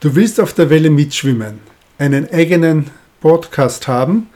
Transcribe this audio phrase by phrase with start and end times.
[0.00, 1.58] Du willst auf der Welle mitschwimmen,
[1.98, 2.86] einen eigenen
[3.20, 4.28] Podcast haben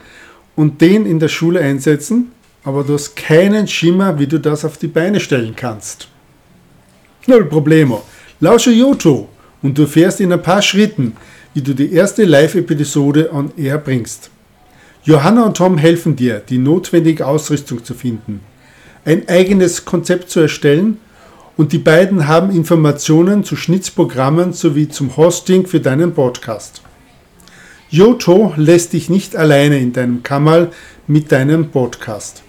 [0.57, 2.33] und den in der Schule einsetzen,
[2.65, 6.09] aber du hast keinen Schimmer, wie du das auf die Beine stellen kannst.
[7.29, 8.03] Null Problemo.
[8.41, 9.29] Lausche Joto
[9.63, 11.17] und du fährst in ein paar Schritten,
[11.55, 14.31] wie du die erste Live-Episode on Air bringst.
[15.05, 18.41] Johanna und Tom helfen dir, die notwendige Ausrüstung zu finden,
[19.05, 20.99] ein eigenes Konzept zu erstellen
[21.57, 26.83] und die beiden haben Informationen zu Schnitzprogrammen sowie zum Hosting für deinen Podcast.
[27.91, 30.71] Joto lässt dich nicht alleine in deinem Kammerl
[31.07, 32.43] mit deinem Podcast.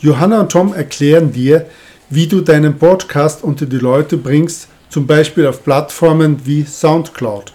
[0.00, 1.66] Johanna und Tom erklären dir,
[2.10, 7.54] wie du deinen Podcast unter die Leute bringst, zum Beispiel auf Plattformen wie SoundCloud.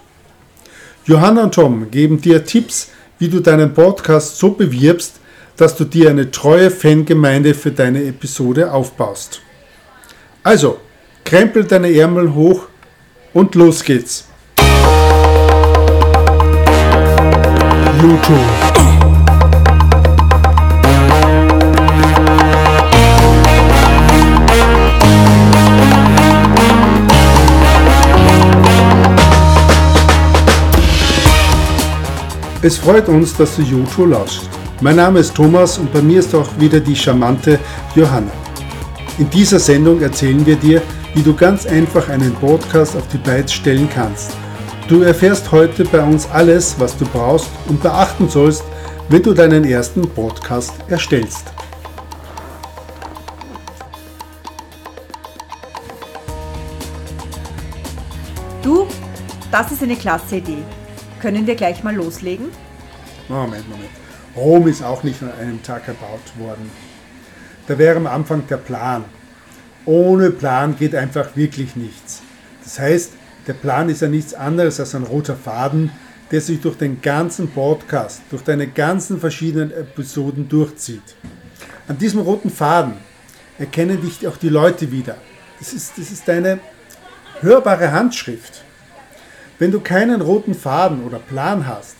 [1.06, 5.20] Johanna und Tom geben dir Tipps, wie du deinen Podcast so bewirbst,
[5.56, 9.42] dass du dir eine treue Fangemeinde für deine Episode aufbaust.
[10.44, 10.80] Also,
[11.26, 12.62] krempel deine Ärmel hoch
[13.34, 14.26] und los geht's.
[18.02, 18.38] YouTube.
[32.62, 34.44] Es freut uns, dass du YouTube lauscht.
[34.80, 37.60] Mein Name ist Thomas und bei mir ist auch wieder die charmante
[37.94, 38.32] Johanna.
[39.20, 40.82] In dieser Sendung erzählen wir dir,
[41.14, 44.32] wie du ganz einfach einen Podcast auf die Beine stellen kannst.
[44.88, 48.64] Du erfährst heute bei uns alles, was du brauchst und beachten sollst,
[49.10, 51.52] wenn du deinen ersten Podcast erstellst.
[58.64, 58.88] Du,
[59.52, 60.64] das ist eine klasse Idee.
[61.20, 62.46] Können wir gleich mal loslegen?
[63.28, 63.90] Moment, Moment.
[64.34, 66.72] Rom ist auch nicht an einem Tag erbaut worden.
[67.70, 69.06] Da wäre am Anfang der Plan.
[69.86, 72.24] Ohne Plan geht einfach wirklich nichts.
[72.64, 73.12] Das heißt,
[73.46, 75.92] der Plan ist ja nichts anderes als ein roter Faden,
[76.32, 81.16] der sich durch den ganzen Podcast, durch deine ganzen verschiedenen Episoden durchzieht.
[81.88, 82.94] An diesem roten Faden
[83.60, 85.18] erkennen dich auch die Leute wieder.
[85.60, 86.58] Das ist, das ist deine
[87.42, 88.64] hörbare Handschrift.
[89.60, 91.98] Wenn du keinen roten Faden oder Plan hast,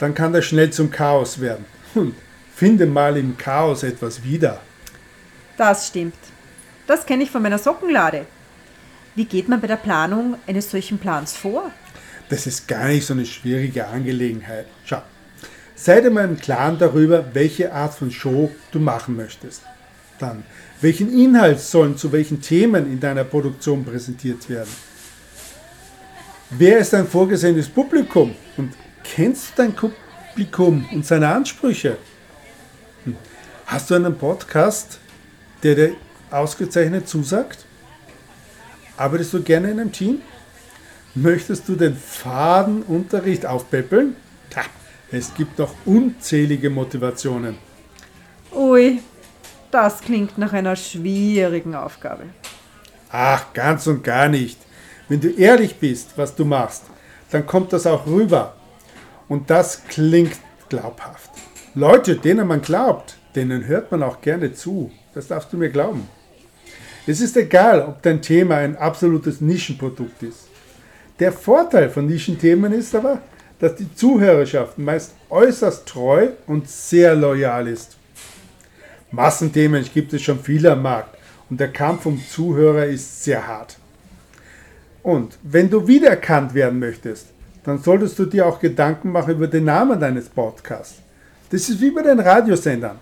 [0.00, 1.64] dann kann das schnell zum Chaos werden.
[1.94, 2.16] Und
[2.56, 4.60] finde mal im Chaos etwas wieder.
[5.60, 6.14] Das stimmt.
[6.86, 8.24] Das kenne ich von meiner Sockenlade.
[9.14, 11.70] Wie geht man bei der Planung eines solchen Plans vor?
[12.30, 14.64] Das ist gar nicht so eine schwierige Angelegenheit.
[14.86, 15.02] Schau,
[15.74, 19.60] sei dir mal im Klaren darüber, welche Art von Show du machen möchtest.
[20.18, 20.44] Dann,
[20.80, 24.70] welchen Inhalt sollen zu welchen Themen in deiner Produktion präsentiert werden?
[26.48, 28.72] Wer ist dein vorgesehenes Publikum und
[29.04, 31.98] Kennst du dein Publikum und seine Ansprüche?
[33.04, 33.16] Hm.
[33.66, 35.00] Hast du einen Podcast,
[35.62, 35.96] der dir
[36.30, 37.64] ausgezeichnet zusagt?
[38.96, 40.20] Arbeitest du gerne in einem Team?
[41.14, 44.14] Möchtest du den Fadenunterricht aufpäppeln?
[44.54, 44.62] Ha,
[45.10, 47.56] es gibt noch unzählige Motivationen.
[48.52, 49.00] Ui,
[49.70, 52.24] das klingt nach einer schwierigen Aufgabe.
[53.10, 54.58] Ach, ganz und gar nicht.
[55.08, 56.84] Wenn du ehrlich bist, was du machst,
[57.30, 58.54] dann kommt das auch rüber.
[59.28, 60.36] Und das klingt
[60.68, 61.30] glaubhaft.
[61.74, 64.90] Leute, denen man glaubt, denen hört man auch gerne zu.
[65.14, 66.08] Das darfst du mir glauben.
[67.06, 70.48] Es ist egal, ob dein Thema ein absolutes Nischenprodukt ist.
[71.18, 73.20] Der Vorteil von Nischenthemen ist aber,
[73.58, 77.96] dass die Zuhörerschaft meist äußerst treu und sehr loyal ist.
[79.10, 81.16] Massenthemen gibt es schon viele am Markt
[81.50, 83.76] und der Kampf um Zuhörer ist sehr hart.
[85.02, 87.26] Und wenn du wiedererkannt werden möchtest,
[87.64, 90.98] dann solltest du dir auch Gedanken machen über den Namen deines Podcasts.
[91.50, 92.98] Das ist wie bei den Radiosendern.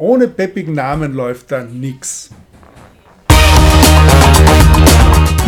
[0.00, 2.30] Ohne peppigen Namen läuft da nichts.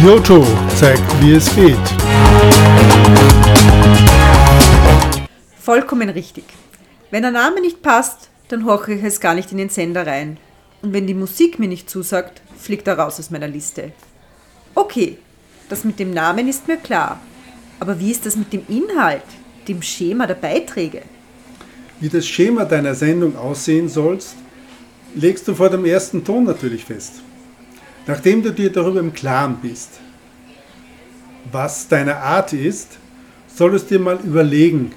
[0.05, 0.44] Joto
[0.75, 1.78] zeigt, wie es geht.
[5.61, 6.43] Vollkommen richtig.
[7.12, 10.38] Wenn der Name nicht passt, dann horche ich es gar nicht in den Sender rein.
[10.82, 13.93] Und wenn die Musik mir nicht zusagt, fliegt er raus aus meiner Liste.
[14.75, 15.19] Okay,
[15.69, 17.21] das mit dem Namen ist mir klar.
[17.79, 19.23] Aber wie ist das mit dem Inhalt,
[19.69, 21.03] dem Schema der Beiträge?
[22.00, 24.35] Wie das Schema deiner Sendung aussehen sollst,
[25.14, 27.20] legst du vor dem ersten Ton natürlich fest.
[28.06, 30.00] Nachdem du dir darüber im Klaren bist,
[31.52, 32.99] was deine Art ist,
[33.55, 34.93] solltest du dir mal überlegen,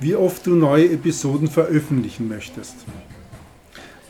[0.00, 2.74] wie oft du neue Episoden veröffentlichen möchtest.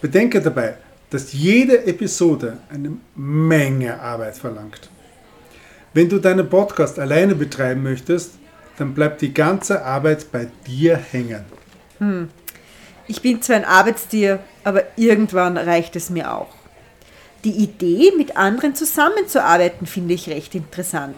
[0.00, 0.76] Bedenke dabei,
[1.10, 4.88] dass jede Episode eine Menge Arbeit verlangt.
[5.94, 8.34] Wenn du deinen Podcast alleine betreiben möchtest,
[8.76, 11.44] dann bleibt die ganze Arbeit bei dir hängen.
[11.98, 12.28] Hm.
[13.08, 16.48] Ich bin zwar ein Arbeitstier, aber irgendwann reicht es mir auch.
[17.44, 21.16] Die Idee, mit anderen zusammenzuarbeiten, finde ich recht interessant.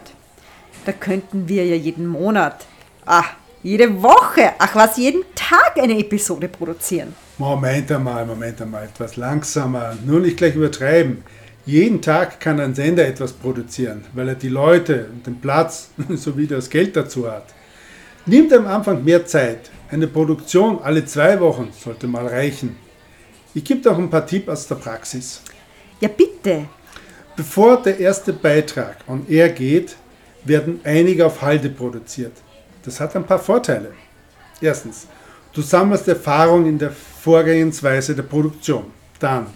[0.85, 2.67] Da könnten wir ja jeden Monat,
[3.07, 3.31] ach,
[3.63, 7.15] jede Woche, ach was, jeden Tag eine Episode produzieren.
[7.39, 11.23] Moment einmal, Moment einmal, etwas langsamer, nur nicht gleich übertreiben.
[11.67, 16.47] Jeden Tag kann ein Sender etwas produzieren, weil er die Leute und den Platz sowie
[16.47, 17.47] das Geld dazu hat.
[18.27, 19.71] Nimmt am Anfang mehr Zeit.
[19.91, 22.77] Eine Produktion alle zwei Wochen sollte mal reichen.
[23.55, 25.41] Ich gebe dir auch ein paar Tipps aus der Praxis.
[26.01, 26.67] Ja, bitte.
[27.37, 29.97] Bevor der erste Beitrag on air geht,
[30.45, 32.33] werden einige auf Halde produziert.
[32.85, 33.93] Das hat ein paar Vorteile.
[34.61, 35.07] Erstens,
[35.53, 38.85] du sammelst Erfahrung in der Vorgehensweise der Produktion.
[39.19, 39.47] Dann,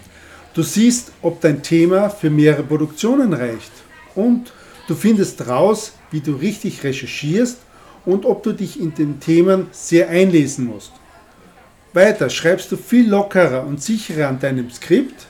[0.54, 3.72] du siehst, ob dein Thema für mehrere Produktionen reicht.
[4.14, 4.52] Und
[4.88, 7.58] du findest raus, wie du richtig recherchierst
[8.04, 10.92] und ob du dich in den Themen sehr einlesen musst.
[11.92, 15.26] Weiter schreibst du viel lockerer und sicherer an deinem Skript.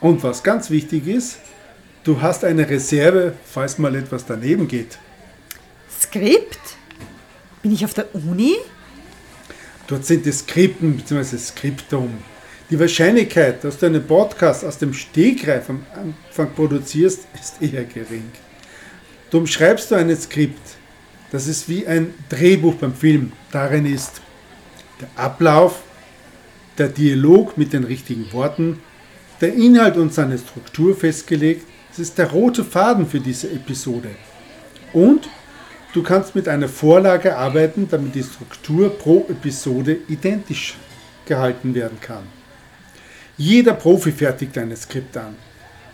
[0.00, 1.38] Und was ganz wichtig ist,
[2.04, 4.98] du hast eine Reserve, falls mal etwas daneben geht.
[6.00, 6.58] Skript?
[7.62, 8.56] Bin ich auf der Uni?
[9.86, 11.38] Dort sind die Skripten bzw.
[11.38, 12.10] Skriptum.
[12.68, 18.24] Die Wahrscheinlichkeit, dass du einen Podcast aus dem Stegreif am Anfang produzierst, ist eher gering.
[19.30, 20.76] Darum schreibst du ein Skript.
[21.36, 23.30] Das ist wie ein Drehbuch beim Film.
[23.52, 24.22] Darin ist
[25.02, 25.82] der Ablauf,
[26.78, 28.78] der Dialog mit den richtigen Worten,
[29.42, 31.66] der Inhalt und seine Struktur festgelegt.
[31.92, 34.08] Es ist der rote Faden für diese Episode.
[34.94, 35.28] Und
[35.92, 40.78] du kannst mit einer Vorlage arbeiten, damit die Struktur pro Episode identisch
[41.26, 42.22] gehalten werden kann.
[43.36, 45.36] Jeder Profi fertigt ein Skript an.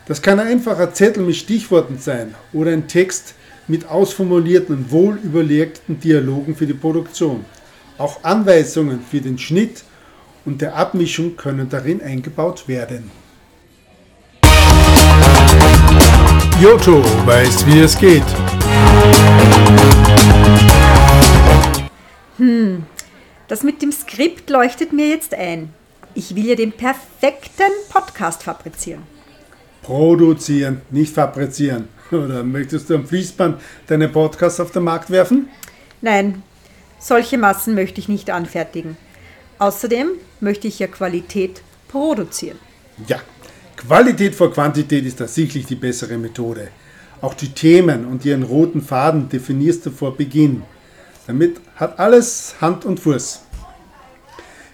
[0.06, 3.34] Das kann ein einfacher Zettel mit Stichworten sein oder ein Text
[3.69, 7.44] mit ausformulierten und wohlüberlegten Dialogen für die Produktion.
[7.99, 9.85] Auch Anweisungen für den Schnitt
[10.44, 13.11] und der Abmischung können darin eingebaut werden.
[16.61, 18.23] Joto weiß, wie es geht.
[22.38, 22.85] Hm,
[23.49, 25.73] das mit dem Skript leuchtet mir jetzt ein.
[26.14, 29.03] Ich will ja den perfekten Podcast fabrizieren.
[29.82, 31.88] Produzieren, nicht fabrizieren.
[32.25, 35.49] Oder möchtest du am Fließband deine Podcasts auf den Markt werfen?
[36.00, 36.43] Nein,
[36.99, 38.97] solche Massen möchte ich nicht anfertigen.
[39.59, 40.09] Außerdem
[40.41, 42.59] möchte ich ja Qualität produzieren.
[43.06, 43.20] Ja,
[43.76, 46.69] Qualität vor Quantität ist tatsächlich die bessere Methode.
[47.20, 50.62] Auch die Themen und ihren roten Faden definierst du vor Beginn.
[51.26, 53.43] Damit hat alles Hand und Fuß.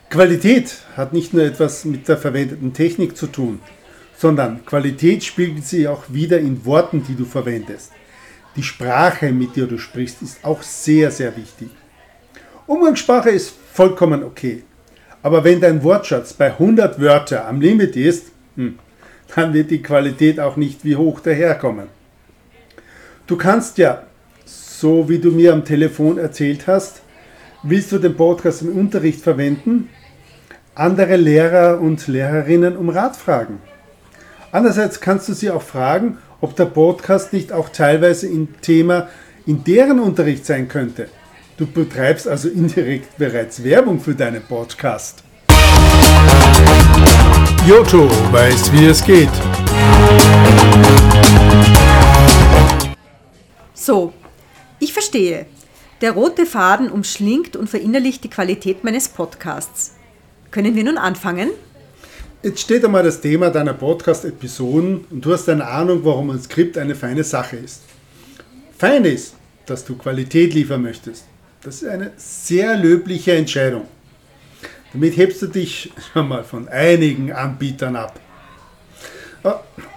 [0.09, 3.61] Qualität hat nicht nur etwas mit der verwendeten Technik zu tun,
[4.19, 7.93] sondern Qualität spiegelt sich auch wieder in Worten, die du verwendest.
[8.57, 11.71] Die Sprache, mit der du sprichst, ist auch sehr, sehr wichtig.
[12.67, 14.65] Umgangssprache ist vollkommen okay.
[15.23, 18.81] Aber wenn dein Wortschatz bei 100 Wörter am Limit ist, hm,
[19.37, 21.87] dann wird die Qualität auch nicht wie hoch daherkommen.
[23.29, 24.03] Du kannst ja,
[24.45, 27.03] so wie du mir am Telefon erzählt hast,
[27.63, 29.91] willst du den Podcast im Unterricht verwenden,
[30.75, 33.61] andere Lehrer und Lehrerinnen um Rat fragen.
[34.51, 39.09] Andererseits kannst du sie auch fragen, ob der Podcast nicht auch teilweise ein Thema
[39.47, 41.09] in deren Unterricht sein könnte.
[41.59, 45.23] Du betreibst also indirekt bereits Werbung für deinen Podcast.
[47.67, 49.29] Joto weiß, wie es geht.
[53.75, 54.15] So,
[54.79, 55.47] ich verstehe.
[56.01, 59.95] Der rote Faden umschlingt und verinnerlicht die Qualität meines Podcasts.
[60.51, 61.51] Können wir nun anfangen?
[62.41, 66.79] Jetzt steht einmal das Thema deiner Podcast-Episoden und du hast eine Ahnung, warum ein Skript
[66.79, 67.83] eine feine Sache ist.
[68.79, 69.35] Fein ist,
[69.67, 71.25] dass du Qualität liefern möchtest.
[71.63, 73.89] Das ist eine sehr löbliche Entscheidung.
[74.93, 78.21] Damit hebst du dich schon mal von einigen Anbietern ab.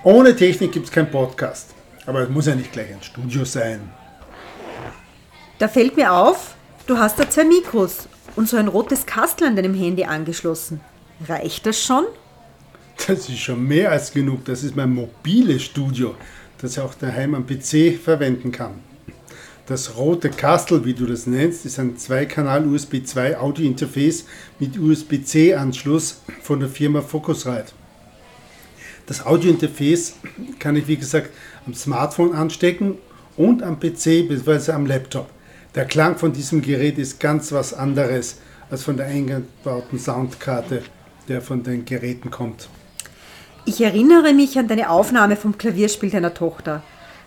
[0.03, 1.69] Ohne Technik gibt es keinen Podcast.
[2.07, 3.87] Aber es muss ja nicht gleich ein Studio sein.
[5.59, 6.55] Da fällt mir auf,
[6.87, 10.81] du hast da zwei Mikros und so ein rotes Kastel an deinem Handy angeschlossen.
[11.27, 12.05] Reicht das schon?
[12.97, 14.45] Das ist schon mehr als genug.
[14.45, 16.15] Das ist mein mobiles Studio,
[16.59, 18.75] das ich auch daheim am PC verwenden kann.
[19.67, 24.25] Das rote Kastel, wie du das nennst, ist ein Zweikanal USB 2 Audio Interface
[24.59, 27.71] mit USB-C Anschluss von der Firma Focusrite.
[29.05, 30.15] Das Audio Interface
[30.59, 31.29] kann ich wie gesagt
[31.65, 32.95] am Smartphone anstecken
[33.37, 34.71] und am PC bzw.
[34.73, 35.29] am Laptop.
[35.75, 38.37] Der Klang von diesem Gerät ist ganz was anderes
[38.69, 40.83] als von der eingebauten Soundkarte,
[41.27, 42.67] der von den Geräten kommt.
[43.65, 46.81] Ich erinnere mich an deine Aufnahme vom Klavierspiel deiner Tochter.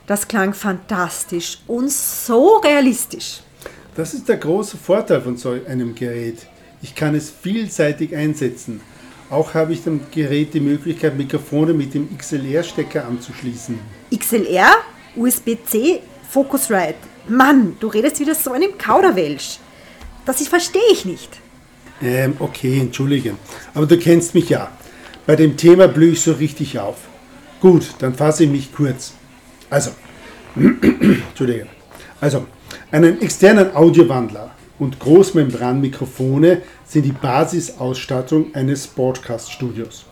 [0.07, 3.41] Das klang fantastisch und so realistisch.
[3.95, 6.47] Das ist der große Vorteil von so einem Gerät.
[6.83, 8.81] Ich kann es vielseitig einsetzen.
[9.31, 13.79] Auch habe ich dem Gerät die Möglichkeit, Mikrofone mit dem XLR-Stecker anzuschließen.
[14.15, 14.73] XLR?
[15.17, 16.01] USB-C?
[16.29, 16.97] Focusrite.
[17.29, 19.59] Mann, du redest wieder so einem Kauderwelsch.
[20.27, 21.31] Das verstehe ich nicht.
[22.03, 23.37] Ähm, okay, entschuldige.
[23.73, 24.71] Aber du kennst mich ja.
[25.27, 26.97] Bei dem Thema blühe ich so richtig auf.
[27.61, 29.15] Gut, dann fasse ich mich kurz.
[29.71, 29.91] Also,
[30.57, 31.67] entschuldige.
[32.21, 32.47] Also,
[32.91, 40.05] einen externen Audiowandler und Großmembranmikrofone sind die Basisausstattung eines Podcast-Studios.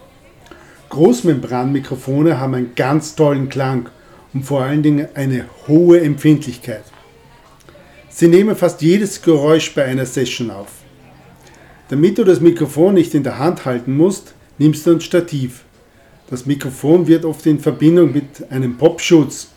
[0.88, 3.90] Großmembranmikrofone haben einen ganz tollen Klang
[4.33, 6.85] und vor allen Dingen eine hohe Empfindlichkeit.
[8.09, 10.69] Sie nehmen fast jedes Geräusch bei einer Session auf.
[11.88, 15.64] Damit du das Mikrofon nicht in der Hand halten musst, nimmst du ein Stativ.
[16.30, 19.49] Das Mikrofon wird oft in Verbindung mit einem Popschutz,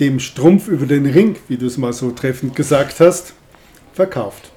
[0.00, 3.34] dem Strumpf über den Ring, wie du es mal so treffend gesagt hast,
[3.92, 4.50] verkauft.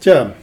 [0.00, 0.34] Tja,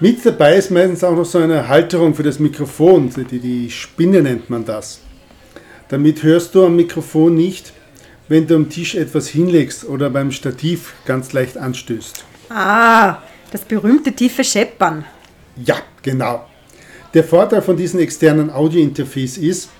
[0.00, 4.22] mit dabei ist meistens auch noch so eine Halterung für das Mikrofon, die, die Spinne
[4.22, 5.00] nennt man das.
[5.88, 7.72] Damit hörst du am Mikrofon nicht,
[8.28, 12.24] wenn du am Tisch etwas hinlegst oder beim Stativ ganz leicht anstößt.
[12.50, 15.04] Ah, das berühmte tiefe Scheppern.
[15.64, 16.46] Ja, genau.
[17.14, 19.70] Der Vorteil von diesem externen Audiointerface ist,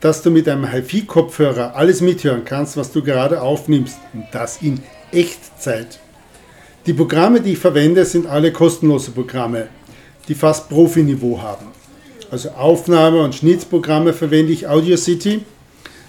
[0.00, 4.80] dass du mit einem HiFi-Kopfhörer alles mithören kannst, was du gerade aufnimmst und das in
[5.10, 5.98] Echtzeit.
[6.86, 9.68] Die Programme, die ich verwende, sind alle kostenlose Programme,
[10.28, 11.66] die fast Profiniveau haben.
[12.30, 15.44] Also Aufnahme- und Schnittprogramme verwende ich Audacity.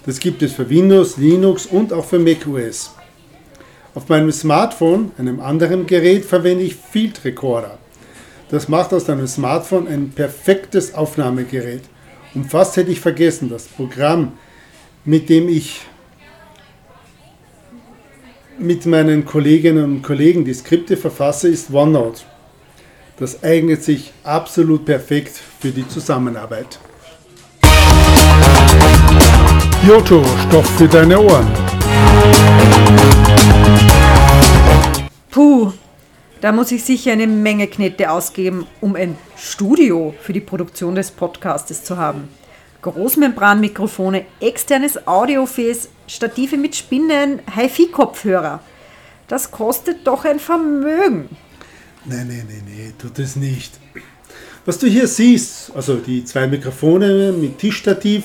[0.04, 2.92] Das gibt es für Windows, Linux und auch für macOS.
[3.94, 7.78] Auf meinem Smartphone, einem anderen Gerät, verwende ich Field Recorder.
[8.50, 11.82] Das macht aus deinem Smartphone ein perfektes Aufnahmegerät.
[12.34, 14.32] Und fast hätte ich vergessen, das Programm,
[15.04, 15.82] mit dem ich
[18.58, 22.22] mit meinen Kolleginnen und Kollegen die Skripte verfasse, ist OneNote.
[23.18, 26.78] Das eignet sich absolut perfekt für die Zusammenarbeit.
[29.86, 31.46] Joto, Stoff für deine Ohren.
[35.30, 35.72] Puh,
[36.40, 41.10] da muss ich sicher eine Menge Knete ausgeben, um ein Studio für die Produktion des
[41.10, 42.28] Podcastes zu haben.
[42.82, 48.60] Großmembranmikrofone, externes Audiofäß, Stative mit Spinnen, HiFi-Kopfhörer.
[49.26, 51.28] Das kostet doch ein Vermögen.
[52.04, 53.78] Nein, nein, nein, nein, tut es nicht.
[54.64, 58.24] Was du hier siehst, also die zwei Mikrofone mit Tischstativ,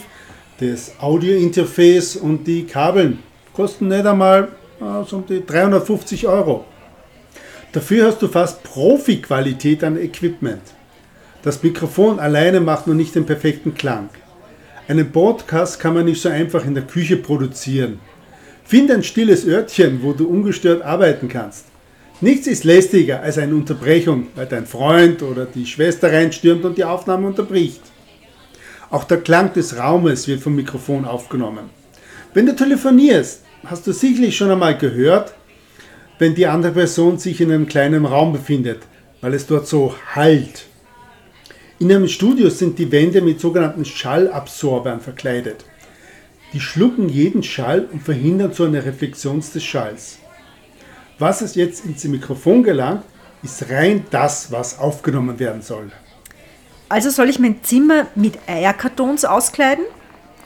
[0.59, 3.19] das Audiointerface und die Kabeln,
[3.53, 6.65] kosten nicht einmal also um die 350 Euro.
[7.73, 10.61] Dafür hast du fast Profi-Qualität an Equipment.
[11.41, 14.09] Das Mikrofon alleine macht noch nicht den perfekten Klang.
[14.87, 17.99] Einen Podcast kann man nicht so einfach in der Küche produzieren.
[18.63, 21.65] Finde ein stilles Örtchen, wo du ungestört arbeiten kannst.
[22.21, 26.85] Nichts ist lästiger als eine Unterbrechung, weil dein Freund oder die Schwester reinstürmt und die
[26.85, 27.81] Aufnahme unterbricht.
[28.91, 31.71] Auch der Klang des Raumes wird vom Mikrofon aufgenommen.
[32.35, 35.33] Wenn du telefonierst, hast du sicherlich schon einmal gehört,
[36.19, 38.83] wenn die andere Person sich in einem kleinen Raum befindet,
[39.21, 40.65] weil es dort so hallt.
[41.79, 45.65] In einem Studio sind die Wände mit sogenannten Schallabsorbern verkleidet.
[46.53, 50.19] Die schlucken jeden Schall und verhindern so eine Reflexion des Schalls.
[51.19, 53.03] Was es jetzt ins Mikrofon gelangt,
[53.41, 55.91] ist rein das, was aufgenommen werden soll.
[56.89, 59.85] Also soll ich mein Zimmer mit Eierkartons auskleiden?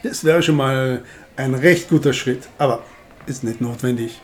[0.03, 1.03] Das wäre schon mal
[1.35, 2.83] ein recht guter Schritt, aber
[3.25, 4.21] ist nicht notwendig.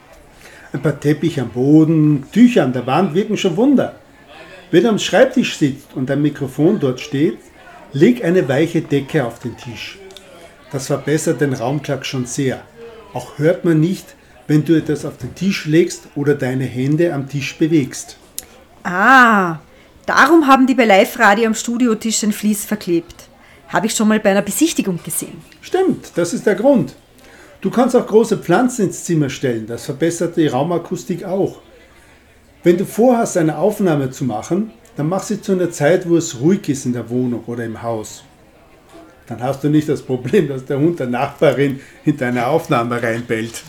[0.74, 3.96] Ein paar Teppich am Boden, Tücher an der Wand wirken schon Wunder.
[4.72, 7.38] Wenn du am Schreibtisch sitzt und ein Mikrofon dort steht,
[7.92, 10.00] leg eine weiche Decke auf den Tisch.
[10.72, 12.62] Das verbessert den Raumklang schon sehr.
[13.14, 14.16] Auch hört man nicht,
[14.48, 18.18] wenn du etwas auf den Tisch legst oder deine Hände am Tisch bewegst.
[18.82, 19.60] Ah,
[20.08, 23.30] darum haben die bei Live-Radio am Studiotisch ein Vlies verklebt.
[23.68, 25.40] Habe ich schon mal bei einer Besichtigung gesehen.
[25.62, 26.96] Stimmt, das ist der Grund.
[27.64, 31.62] Du kannst auch große Pflanzen ins Zimmer stellen, das verbessert die Raumakustik auch.
[32.62, 36.42] Wenn du vorhast, eine Aufnahme zu machen, dann mach sie zu einer Zeit, wo es
[36.42, 38.26] ruhig ist in der Wohnung oder im Haus.
[39.28, 43.64] Dann hast du nicht das Problem, dass der Hund der Nachbarin in deine Aufnahme reinbellt.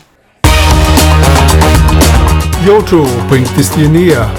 [2.67, 4.29] Joto bringt es dir näher.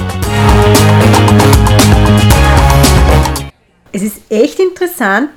[3.91, 5.31] Es ist echt interessant,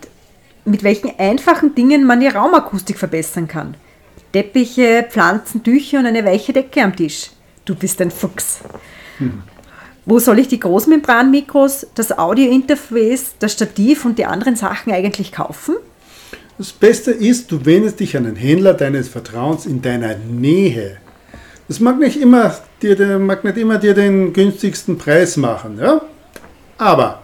[0.66, 3.78] mit welchen einfachen Dingen man die Raumakustik verbessern kann.
[4.32, 7.32] Teppiche, Pflanzen, Tücher und eine weiche Decke am Tisch.
[7.66, 8.60] Du bist ein Fuchs.
[9.18, 9.44] Hm.
[10.06, 15.76] Wo soll ich die Großmembranmikros, das Audiointerface, das Stativ und die anderen Sachen eigentlich kaufen?
[16.58, 20.98] Das Beste ist, du wendest dich an einen Händler deines Vertrauens in deiner Nähe.
[21.68, 26.02] Das mag nicht immer dir, mag nicht immer dir den günstigsten Preis machen, ja?
[26.78, 27.22] Aber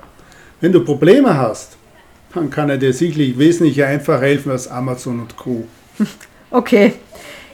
[0.61, 1.77] wenn du Probleme hast,
[2.33, 5.65] dann kann er dir sicherlich wesentlich einfacher helfen als Amazon und Co.
[6.55, 6.93] Okay.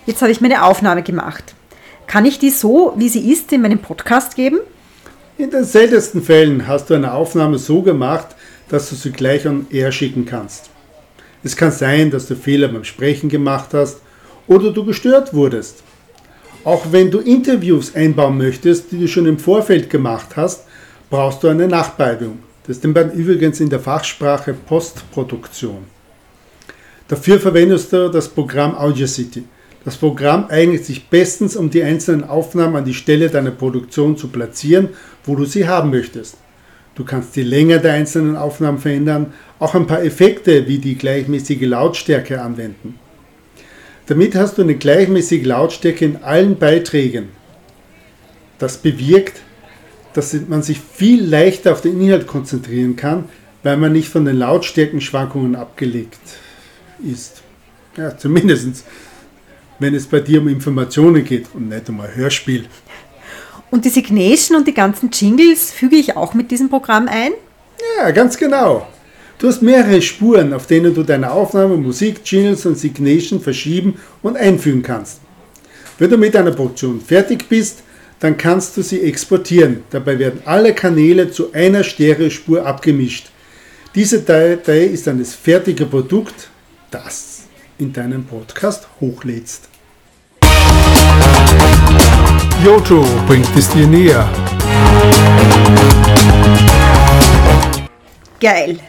[0.06, 1.56] Jetzt habe ich meine Aufnahme gemacht.
[2.06, 4.60] Kann ich die so, wie sie ist, in meinen Podcast geben?
[5.40, 8.28] In den seltensten Fällen hast du eine Aufnahme so gemacht,
[8.70, 10.70] dass du sie gleich an Air schicken kannst.
[11.44, 14.02] Es kann sein, dass du Fehler beim Sprechen gemacht hast
[14.46, 15.82] oder du gestört wurdest.
[16.64, 20.66] Auch wenn du Interviews einbauen möchtest, die du schon im Vorfeld gemacht hast,
[21.10, 22.38] brauchst du eine Nachbearbeitung.
[22.68, 25.88] Das ist dann übrigens in der Fachsprache Postproduktion.
[27.12, 29.44] Dafür verwendest du das Programm Audacity.
[29.84, 34.30] Das Programm eignet sich bestens, um die einzelnen Aufnahmen an die Stelle deiner Produktion zu
[34.30, 34.88] platzieren,
[35.26, 36.38] wo du sie haben möchtest.
[36.96, 41.64] Du kannst die Länge der einzelnen Aufnahmen verändern, auch ein paar Effekte wie die gleichmäßige
[41.64, 42.98] Lautstärke anwenden.
[44.06, 47.28] Damit hast du eine gleichmäßige Lautstärke in allen Beiträgen.
[48.58, 49.42] Das bewirkt,
[50.14, 53.26] dass man sich viel leichter auf den Inhalt konzentrieren kann,
[53.64, 56.18] weil man nicht von den Lautstärkenschwankungen abgelegt
[57.04, 57.42] ist.
[57.98, 58.86] Ja, zumindest
[59.82, 62.66] wenn es bei dir um Informationen geht und nicht um ein Hörspiel.
[63.72, 67.32] Und die Signation und die ganzen Jingles füge ich auch mit diesem Programm ein?
[67.98, 68.88] Ja, ganz genau.
[69.40, 74.38] Du hast mehrere Spuren, auf denen du deine Aufnahme, Musik, Jingles und Signation verschieben und
[74.38, 75.20] einfügen kannst.
[75.98, 77.80] Wenn du mit deiner Produktion fertig bist,
[78.20, 79.84] dann kannst du sie exportieren.
[79.90, 83.32] Dabei werden alle Kanäle zu einer Stereospur abgemischt.
[83.96, 86.51] Diese Datei ist dann das fertige Produkt,
[86.92, 87.44] das
[87.78, 89.70] in deinen Podcast hochlädst.
[92.64, 94.30] Joto bringt es dir näher.
[98.40, 98.80] Geil!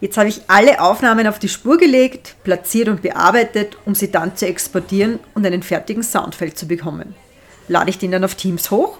[0.00, 4.34] Jetzt habe ich alle Aufnahmen auf die Spur gelegt, platziert und bearbeitet, um sie dann
[4.34, 7.14] zu exportieren und einen fertigen Soundfeld zu bekommen.
[7.68, 8.96] Lade ich den dann auf Teams hoch?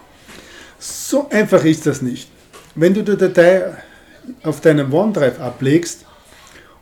[0.79, 2.29] So einfach ist das nicht.
[2.75, 3.73] Wenn du die Datei
[4.43, 6.05] auf deinem OneDrive ablegst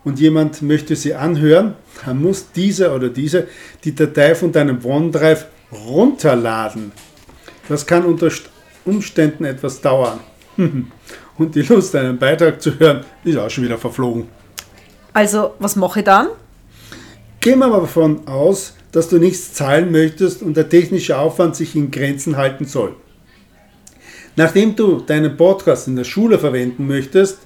[0.09, 3.47] und jemand möchte sie anhören, dann muss dieser oder diese
[3.85, 6.93] die Datei von deinem OneDrive runterladen.
[7.69, 8.31] Das kann unter
[8.87, 10.21] Umständen etwas dauern.
[11.37, 14.27] Und die Lust, einen Beitrag zu hören, ist auch schon wieder verflogen.
[15.13, 16.29] Also, was mache ich dann?
[17.41, 21.77] Gehen wir aber davon aus, dass du nichts zahlen möchtest und der technische Aufwand sich
[21.77, 22.97] in Grenzen halten soll.
[24.37, 27.41] Nachdem du deinen Podcast in der Schule verwenden möchtest,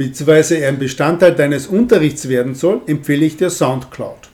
[0.00, 4.30] beziehungsweise er ein Bestandteil deines Unterrichts werden soll, empfehle ich dir SoundCloud.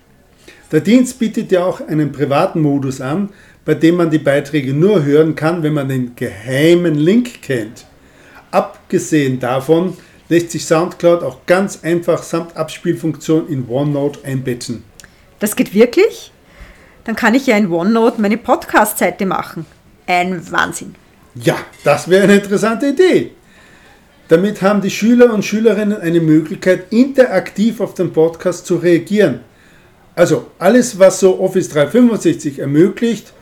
[0.70, 3.30] Der Dienst bietet dir auch einen privaten Modus an,
[3.64, 7.84] bei dem man die Beiträge nur hören kann, wenn man den geheimen Link kennt.
[8.52, 9.96] Abgesehen davon
[10.28, 14.84] lässt sich SoundCloud auch ganz einfach samt Abspielfunktion in OneNote einbetten.
[15.40, 16.30] Das geht wirklich?
[17.02, 19.66] Dann kann ich ja in OneNote meine Podcast-Seite machen.
[20.06, 20.94] Ein Wahnsinn.
[21.34, 23.32] Ja, das wäre eine interessante Idee.
[24.28, 29.40] Damit haben die Schüler und Schülerinnen eine Möglichkeit, interaktiv auf den Podcast zu reagieren.
[30.16, 33.32] Also alles, was so Office 365 ermöglicht,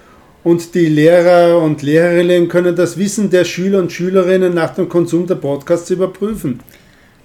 [0.45, 5.27] und die Lehrer und Lehrerinnen können das Wissen der Schüler und Schülerinnen nach dem Konsum
[5.27, 6.61] der Podcasts überprüfen.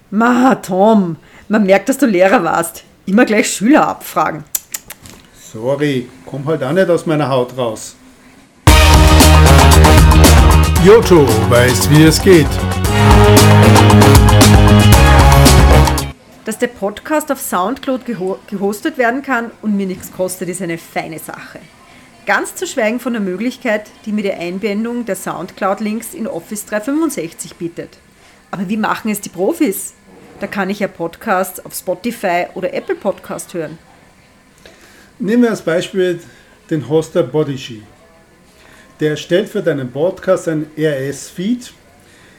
[0.09, 1.17] Ma, Tom,
[1.49, 2.85] man merkt, dass du Lehrer warst.
[3.05, 4.45] Immer gleich Schüler abfragen.
[5.51, 7.95] Sorry, komm halt auch nicht aus meiner Haut raus.
[10.85, 12.47] Joto weiß, wie es geht.
[16.45, 21.19] Dass der Podcast auf Soundcloud gehostet werden kann und mir nichts kostet, ist eine feine
[21.19, 21.59] Sache.
[22.25, 27.57] Ganz zu schweigen von der Möglichkeit, die mir die Einbindung der Soundcloud-Links in Office 365
[27.57, 27.97] bietet.
[28.49, 29.95] Aber wie machen es die Profis?
[30.39, 33.77] Da kann ich ja Podcasts auf Spotify oder Apple Podcast hören.
[35.19, 36.21] Nehmen wir als Beispiel
[36.69, 37.83] den Hoster Bodygy.
[38.99, 41.71] Der erstellt für deinen Podcast einen RS-Feed,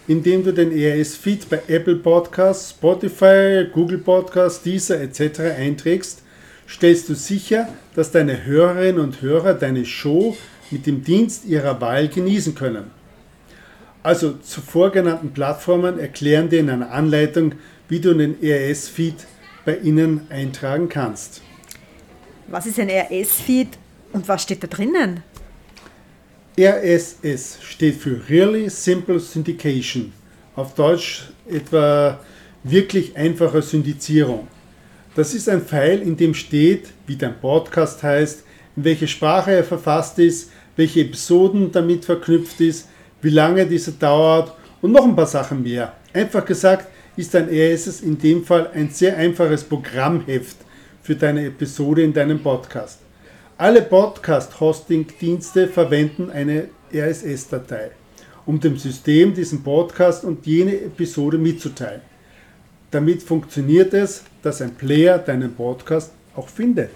[0.08, 5.40] indem du den RS-Feed bei Apple Podcasts, Spotify, Google Podcasts, Deezer etc.
[5.56, 6.22] einträgst
[6.68, 10.36] stellst du sicher, dass deine Hörerinnen und Hörer deine Show
[10.70, 12.90] mit dem Dienst ihrer Wahl genießen können.
[14.02, 17.54] Also zuvor genannten Plattformen erklären dir in einer Anleitung,
[17.88, 19.26] wie du den RS-Feed
[19.64, 21.40] bei ihnen eintragen kannst.
[22.48, 23.68] Was ist ein RS-Feed
[24.12, 25.22] und was steht da drinnen?
[26.62, 30.12] RSS steht für Really Simple Syndication.
[30.54, 32.20] Auf Deutsch etwa
[32.64, 34.46] wirklich einfache Syndizierung.
[35.14, 38.44] Das ist ein Pfeil, in dem steht, wie dein Podcast heißt,
[38.76, 42.88] in welche Sprache er verfasst ist, welche Episoden damit verknüpft ist,
[43.22, 45.94] wie lange dieser dauert und noch ein paar Sachen mehr.
[46.12, 50.58] Einfach gesagt ist ein RSS in dem Fall ein sehr einfaches Programmheft
[51.02, 52.98] für deine Episode in deinem Podcast.
[53.60, 57.90] Alle Podcast-Hosting-Dienste verwenden eine RSS-Datei,
[58.46, 62.00] um dem System diesen Podcast und jene Episode mitzuteilen.
[62.90, 66.88] Damit funktioniert es, dass ein Player deinen Podcast auch findet.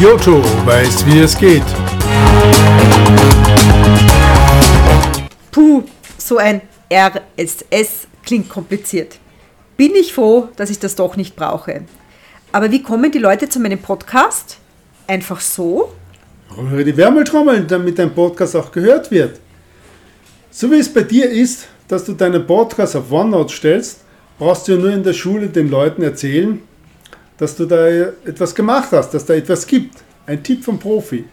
[0.00, 1.62] Joto weiß, wie es geht.
[5.52, 5.84] Puh,
[6.18, 9.20] so ein RSS klingt kompliziert.
[9.76, 11.82] Bin ich froh, dass ich das doch nicht brauche.
[12.52, 14.58] Aber wie kommen die Leute zu meinem Podcast?
[15.06, 15.92] Einfach so?
[16.56, 19.38] Rühre die Wärmeltrommeln, damit dein Podcast auch gehört wird.
[20.50, 24.00] So wie es bei dir ist, dass du deinen Podcast auf OneNote stellst,
[24.36, 26.60] brauchst du nur in der Schule den Leuten erzählen,
[27.38, 30.02] dass du da etwas gemacht hast, dass da etwas gibt.
[30.26, 31.24] Ein Tipp vom Profi.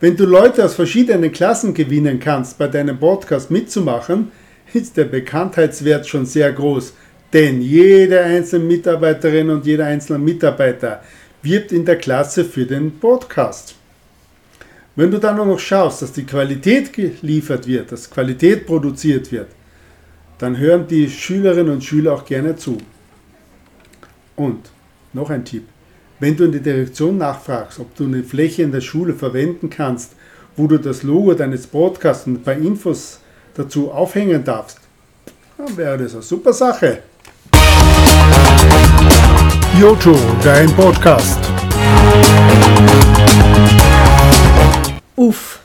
[0.00, 4.32] Wenn du Leute aus verschiedenen Klassen gewinnen kannst, bei deinem Podcast mitzumachen,
[4.74, 6.92] ist der Bekanntheitswert schon sehr groß.
[7.36, 11.02] Denn jede einzelne Mitarbeiterin und jeder einzelne Mitarbeiter
[11.42, 13.74] wirbt in der Klasse für den Podcast.
[14.94, 19.48] Wenn du dann noch schaust, dass die Qualität geliefert wird, dass Qualität produziert wird,
[20.38, 22.78] dann hören die Schülerinnen und Schüler auch gerne zu.
[24.36, 24.70] Und
[25.12, 25.64] noch ein Tipp.
[26.18, 30.12] Wenn du in der Direktion nachfragst, ob du eine Fläche in der Schule verwenden kannst,
[30.56, 33.20] wo du das Logo deines Podcasts und ein paar Infos
[33.52, 34.80] dazu aufhängen darfst,
[35.58, 37.02] dann wäre das eine super Sache.
[39.78, 41.38] Joto, dein Podcast.
[45.16, 45.60] Uff,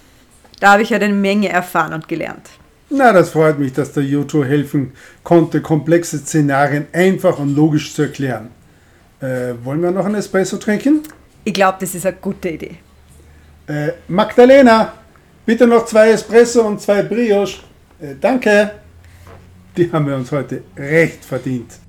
[0.60, 2.50] da habe ich ja eine Menge erfahren und gelernt.
[2.90, 4.92] Na, das freut mich, dass der Joto helfen
[5.24, 8.50] konnte, komplexe Szenarien einfach und logisch zu erklären.
[9.22, 11.04] Äh, wollen wir noch einen Espresso trinken?
[11.46, 12.80] Ich glaube, das ist eine gute Idee.
[13.68, 14.92] Äh, Magdalena,
[15.46, 17.62] bitte noch zwei Espresso und zwei Brioche.
[18.02, 18.72] Äh, danke.
[19.78, 21.81] Die haben wir uns heute recht verdient.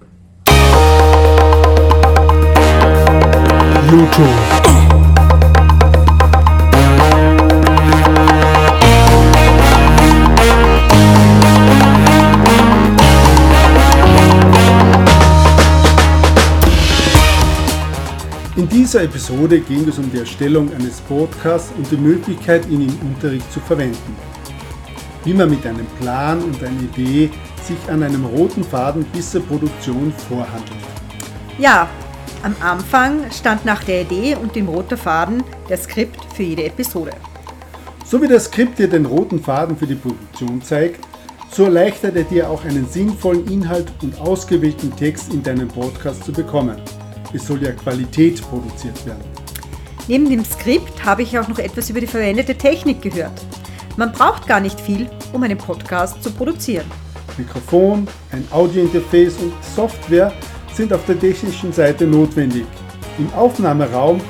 [3.92, 4.22] Joto.
[18.57, 22.98] In dieser Episode ging es um die Erstellung eines Podcasts und die Möglichkeit, ihn im
[23.07, 24.16] Unterricht zu verwenden.
[25.24, 27.28] Wie man mit einem Plan und einer Idee
[27.62, 30.81] sich an einem roten Faden bis zur Produktion vorhandelt.
[31.59, 31.90] Ja,
[32.42, 37.12] am Anfang stand nach der Idee und dem roten Faden der Skript für jede Episode.
[38.05, 41.05] So wie das Skript dir den roten Faden für die Produktion zeigt,
[41.50, 46.33] so erleichtert er dir auch einen sinnvollen Inhalt und ausgewählten Text in deinem Podcast zu
[46.33, 46.76] bekommen.
[47.33, 49.22] Es soll ja Qualität produziert werden.
[50.09, 53.40] Neben dem Skript habe ich auch noch etwas über die verwendete Technik gehört.
[53.96, 56.87] Man braucht gar nicht viel, um einen Podcast zu produzieren.
[57.38, 60.33] Mikrofon, ein Audiointerface und Software
[60.74, 62.64] sind auf der technischen Seite notwendig.
[63.18, 64.20] Im Aufnahmeraum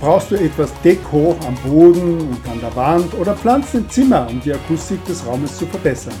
[0.00, 4.40] brauchst du etwas Deko am Boden und an der Wand oder Pflanzen im Zimmer, um
[4.40, 6.14] die Akustik des Raumes zu verbessern.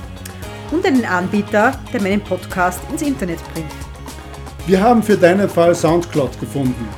[0.70, 3.70] Und einen Anbieter, der meinen Podcast ins Internet bringt.
[4.66, 6.88] Wir haben für deinen Fall Soundcloud gefunden.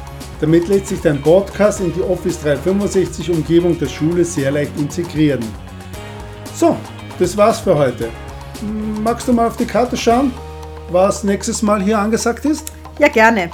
[0.40, 5.44] Damit lässt sich dein Podcast in die Office 365 Umgebung der Schule sehr leicht integrieren.
[6.54, 6.76] So,
[7.18, 8.08] das war's für heute.
[9.04, 10.32] Magst du mal auf die Karte schauen,
[10.90, 12.72] was nächstes Mal hier angesagt ist?
[12.98, 13.50] Ja, gerne.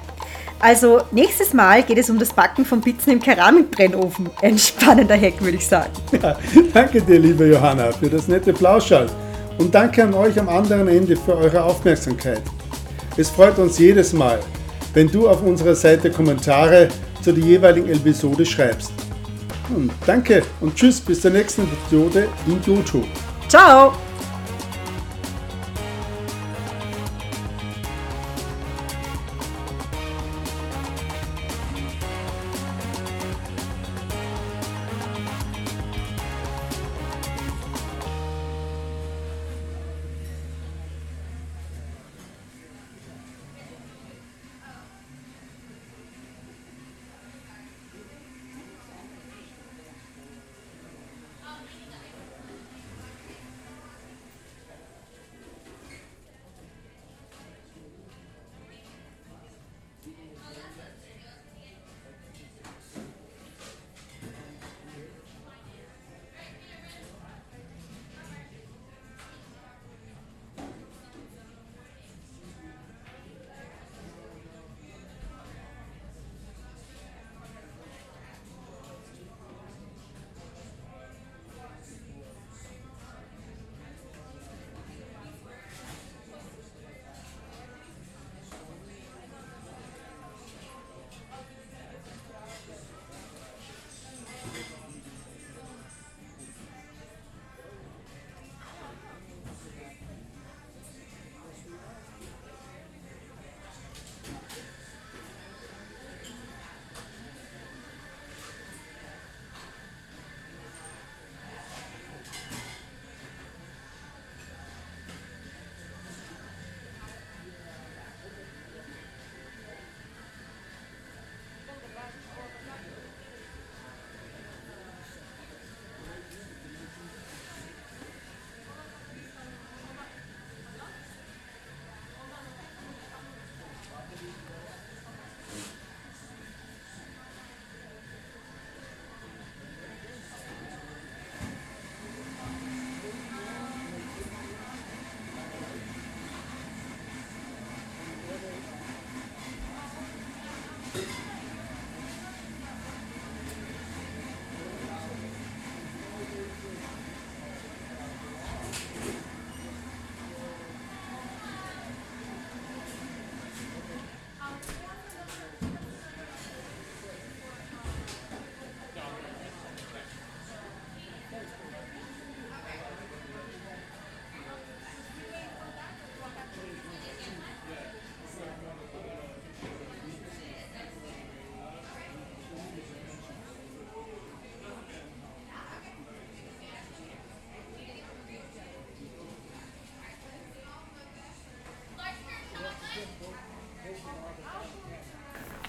[0.59, 4.31] Also, nächstes Mal geht es um das Backen von Pizzen im Keramikbrennofen.
[4.40, 5.92] Ein spannender Hack, würde ich sagen.
[6.22, 6.37] Ja,
[6.72, 9.07] danke dir, liebe Johanna, für das nette Plauschall.
[9.59, 12.42] Und danke an euch am anderen Ende für eure Aufmerksamkeit.
[13.16, 14.38] Es freut uns jedes Mal,
[14.94, 16.88] wenn du auf unserer Seite Kommentare
[17.22, 18.92] zu der jeweiligen Episode schreibst.
[19.75, 23.07] Und danke und tschüss bis zur nächsten Episode in YouTube.
[23.49, 24.06] Ciao!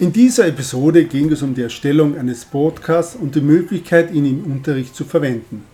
[0.00, 4.44] In dieser Episode ging es um die Erstellung eines Podcasts und die Möglichkeit, ihn im
[4.44, 5.64] Unterricht zu verwenden.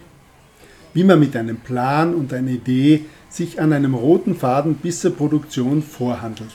[0.95, 5.15] Wie man mit einem Plan und einer Idee sich an einem roten Faden bis zur
[5.15, 6.55] Produktion vorhandelt.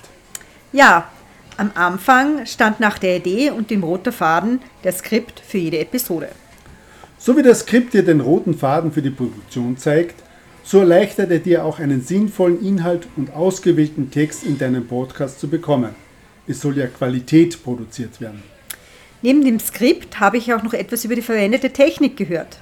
[0.73, 1.09] Ja,
[1.57, 6.29] am Anfang stand nach der Idee und dem roten Faden der Skript für jede Episode.
[7.19, 10.23] So wie das Skript dir den roten Faden für die Produktion zeigt,
[10.63, 15.47] so erleichtert er dir auch einen sinnvollen Inhalt und ausgewählten Text in deinem Podcast zu
[15.47, 16.08] bekommen.
[16.49, 18.41] Es soll ja Qualität produziert werden.
[19.21, 22.57] Neben dem Skript habe ich auch noch etwas über die verwendete Technik gehört.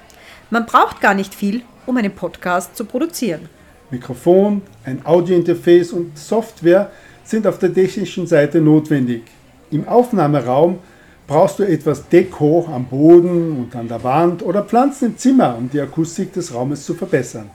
[0.50, 3.48] Man braucht gar nicht viel, um einen Podcast zu produzieren.
[3.90, 6.90] Mikrofon, ein Audiointerface und Software
[7.24, 9.22] sind auf der technischen Seite notwendig.
[9.70, 10.80] Im Aufnahmeraum
[11.26, 15.70] brauchst du etwas Deko am Boden und an der Wand oder Pflanzen im Zimmer, um
[15.70, 17.48] die Akustik des Raumes zu verbessern.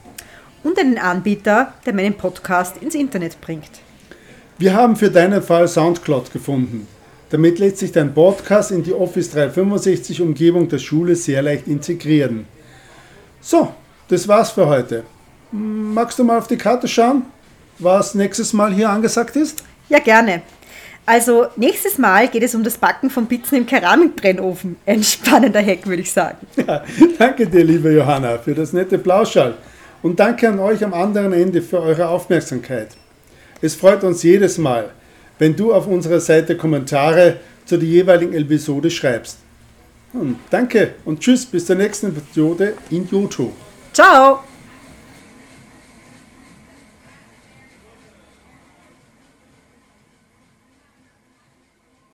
[0.64, 3.70] Und einen Anbieter, der meinen Podcast ins Internet bringt.
[4.60, 6.88] Wir haben für deinen Fall Soundcloud gefunden.
[7.32, 12.46] Damit lässt sich dein Podcast in die Office 365 Umgebung der Schule sehr leicht integrieren.
[13.42, 13.74] So,
[14.08, 15.04] das war's für heute.
[15.52, 17.24] Magst du mal auf die Karte schauen,
[17.80, 19.64] was nächstes Mal hier angesagt ist?
[19.90, 20.44] Ja, gerne.
[21.06, 24.78] Also nächstes Mal geht es um das Backen von Pizzen im Keramikbrennofen.
[24.86, 26.38] Ein spannender Hack, würde ich sagen.
[26.68, 26.84] Ja,
[27.18, 29.56] danke dir, liebe Johanna, für das nette Plauschall.
[30.04, 32.90] Und danke an euch am anderen Ende für eure Aufmerksamkeit.
[33.64, 34.90] Es freut uns jedes Mal,
[35.40, 39.38] wenn du auf unserer Seite Kommentare zu der jeweiligen Episode schreibst.
[40.12, 43.54] Und danke und tschüss bis zur nächsten Episode in YouTube.
[43.94, 44.44] Ciao!